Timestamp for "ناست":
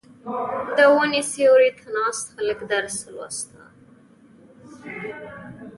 1.95-2.25